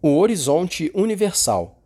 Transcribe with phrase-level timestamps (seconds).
[0.00, 1.76] O horizonte universal.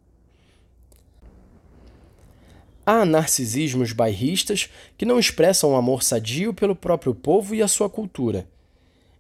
[2.85, 7.89] Há narcisismos bairristas que não expressam um amor sadio pelo próprio povo e a sua
[7.89, 8.47] cultura.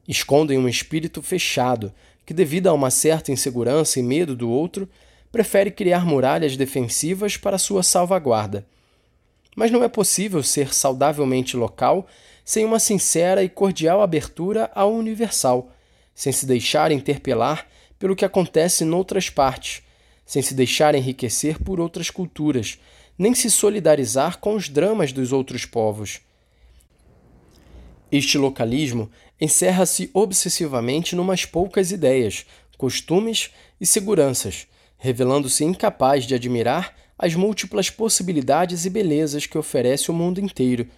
[0.06, 1.90] Escondem um espírito fechado
[2.26, 4.86] que, devido a uma certa insegurança e medo do outro,
[5.30, 8.66] prefere criar muralhas defensivas para sua salvaguarda.
[9.56, 12.06] Mas não é possível ser saudavelmente local
[12.44, 15.72] sem uma sincera e cordial abertura ao universal,
[16.14, 17.66] sem se deixar interpelar
[18.02, 19.80] pelo que acontece noutras partes,
[20.26, 22.76] sem se deixar enriquecer por outras culturas,
[23.16, 26.20] nem se solidarizar com os dramas dos outros povos.
[28.10, 29.08] Este localismo
[29.40, 32.44] encerra-se obsessivamente numas poucas ideias,
[32.76, 34.66] costumes e seguranças,
[34.98, 40.88] revelando-se incapaz de admirar as múltiplas possibilidades e belezas que oferece o mundo inteiro,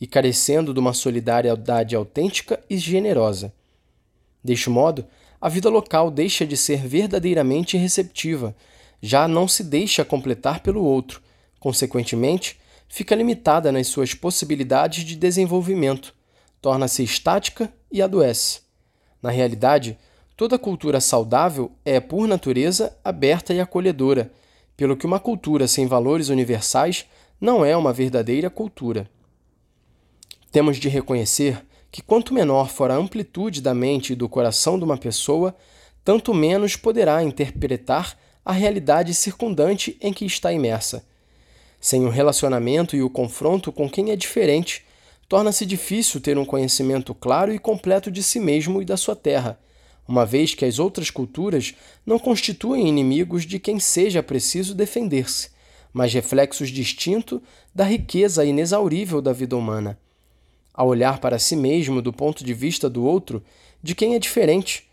[0.00, 3.52] e carecendo de uma solidariedade autêntica e generosa.
[4.42, 5.04] Deste modo,
[5.40, 8.54] a vida local deixa de ser verdadeiramente receptiva,
[9.00, 11.22] já não se deixa completar pelo outro,
[11.60, 16.14] consequentemente, fica limitada nas suas possibilidades de desenvolvimento,
[16.60, 18.60] torna-se estática e adoece.
[19.22, 19.98] Na realidade,
[20.36, 24.32] toda cultura saudável é, por natureza, aberta e acolhedora,
[24.76, 27.06] pelo que uma cultura sem valores universais
[27.40, 29.08] não é uma verdadeira cultura.
[30.50, 34.84] Temos de reconhecer que quanto menor for a amplitude da mente e do coração de
[34.84, 35.54] uma pessoa,
[36.04, 41.04] tanto menos poderá interpretar a realidade circundante em que está imersa.
[41.80, 44.84] Sem o relacionamento e o confronto com quem é diferente,
[45.28, 49.58] torna-se difícil ter um conhecimento claro e completo de si mesmo e da sua terra,
[50.06, 55.50] uma vez que as outras culturas não constituem inimigos de quem seja preciso defender-se,
[55.92, 57.40] mas reflexos distintos
[57.74, 59.98] da riqueza inexaurível da vida humana
[60.76, 63.42] a olhar para si mesmo do ponto de vista do outro,
[63.82, 64.88] de quem é diferente.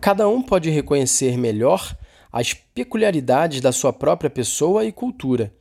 [0.00, 1.96] Cada um pode reconhecer melhor
[2.30, 5.52] as peculiaridades da sua própria pessoa e cultura,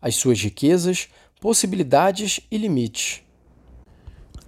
[0.00, 1.08] as suas riquezas,
[1.40, 3.22] possibilidades e limites.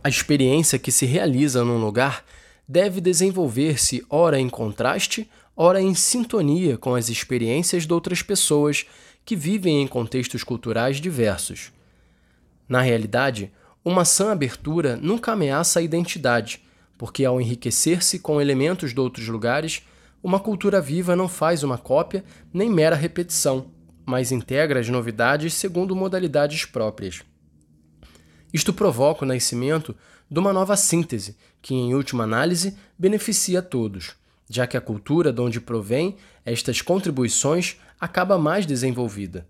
[0.04, 2.24] A experiência que se realiza num lugar
[2.68, 8.86] deve desenvolver-se ora em contraste, ora em sintonia com as experiências de outras pessoas
[9.24, 11.72] que vivem em contextos culturais diversos.
[12.68, 13.52] Na realidade,
[13.86, 16.60] uma sã abertura nunca ameaça a identidade,
[16.98, 19.86] porque ao enriquecer-se com elementos de outros lugares,
[20.20, 23.70] uma cultura viva não faz uma cópia nem mera repetição,
[24.04, 27.22] mas integra as novidades segundo modalidades próprias.
[28.52, 29.94] Isto provoca o nascimento
[30.28, 34.16] de uma nova síntese, que, em última análise, beneficia a todos,
[34.50, 39.46] já que a cultura de onde provém estas contribuições acaba mais desenvolvida.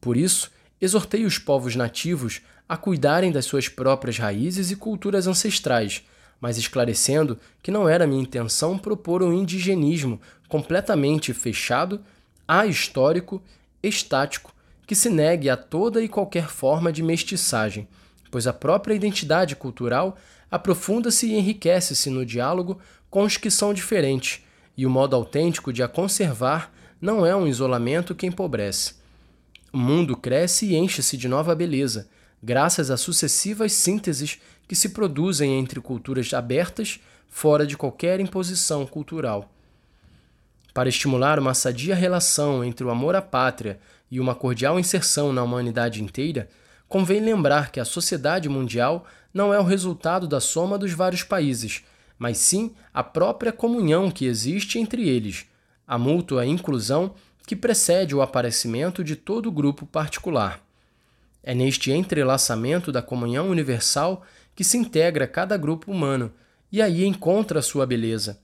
[0.00, 0.50] Por isso,
[0.84, 6.04] exortei os povos nativos a cuidarem das suas próprias raízes e culturas ancestrais,
[6.40, 12.00] mas esclarecendo que não era minha intenção propor um indigenismo completamente fechado,
[12.46, 13.42] ahistórico,
[13.82, 14.54] estático,
[14.86, 17.88] que se negue a toda e qualquer forma de mestiçagem,
[18.30, 20.16] pois a própria identidade cultural
[20.50, 22.78] aprofunda-se e enriquece-se no diálogo
[23.08, 24.42] com os que são diferentes,
[24.76, 29.03] e o modo autêntico de a conservar não é um isolamento que empobrece.
[29.74, 32.08] O mundo cresce e enche-se de nova beleza,
[32.40, 39.52] graças a sucessivas sínteses que se produzem entre culturas abertas fora de qualquer imposição cultural.
[40.72, 45.42] Para estimular uma sadia relação entre o amor à pátria e uma cordial inserção na
[45.42, 46.48] humanidade inteira,
[46.88, 49.04] convém lembrar que a sociedade mundial
[49.34, 51.82] não é o resultado da soma dos vários países,
[52.16, 55.46] mas sim a própria comunhão que existe entre eles,
[55.84, 57.12] a mútua inclusão
[57.46, 60.60] que precede o aparecimento de todo grupo particular.
[61.42, 64.24] É neste entrelaçamento da comunhão universal
[64.54, 66.32] que se integra cada grupo humano
[66.72, 68.40] e aí encontra sua beleza.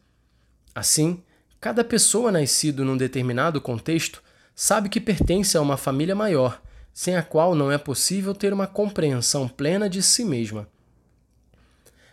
[0.75, 1.23] Assim,
[1.61, 4.23] cada pessoa nascido num determinado contexto
[4.55, 6.61] sabe que pertence a uma família maior,
[6.93, 10.69] sem a qual não é possível ter uma compreensão plena de si mesma.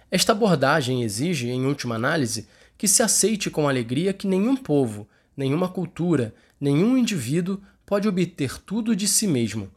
[0.09, 2.47] Esta abordagem exige, em última análise,
[2.77, 8.95] que se aceite com alegria que nenhum povo, nenhuma cultura, nenhum indivíduo pode obter tudo
[8.95, 9.71] de si mesmo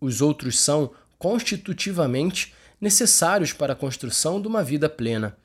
[0.00, 5.36] os outros são, constitutivamente, necessários para a construção de uma vida plena.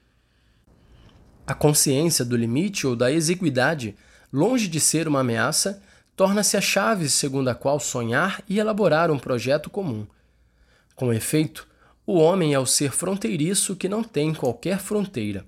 [1.46, 3.96] A consciência do limite ou da exiguidade,
[4.32, 5.82] longe de ser uma ameaça,
[6.16, 10.06] torna-se a chave segundo a qual sonhar e elaborar um projeto comum.
[10.96, 11.68] Com efeito,
[12.06, 15.46] o homem é o ser fronteiriço que não tem qualquer fronteira.